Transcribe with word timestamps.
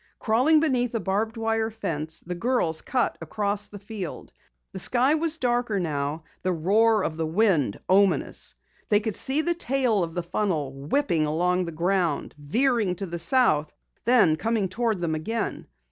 Crawling 0.17 0.59
beneath 0.59 0.95
a 0.95 0.99
barbed 0.99 1.37
wire 1.37 1.69
fence, 1.69 2.21
the 2.21 2.33
girls 2.33 2.81
cut 2.81 3.19
across 3.21 3.67
the 3.67 3.77
field. 3.77 4.31
The 4.71 4.79
sky 4.79 5.13
was 5.13 5.37
darker 5.37 5.79
now, 5.79 6.23
the 6.41 6.51
roar 6.51 7.03
of 7.03 7.17
the 7.17 7.25
wind 7.27 7.79
ominous. 7.87 8.55
They 8.89 8.99
could 8.99 9.15
see 9.15 9.41
the 9.41 9.53
tail 9.53 10.01
of 10.01 10.15
the 10.15 10.23
funnel 10.23 10.73
whipping 10.73 11.27
along 11.27 11.65
the 11.65 11.71
ground, 11.71 12.33
veering 12.39 12.95
to 12.95 13.05
the 13.05 13.19
south, 13.19 13.73
then 14.05 14.37
coming 14.37 14.69
toward 14.69 15.01
them 15.01 15.13
again. 15.13 15.67